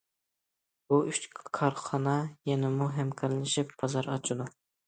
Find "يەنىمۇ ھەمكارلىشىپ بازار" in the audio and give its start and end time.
2.53-4.15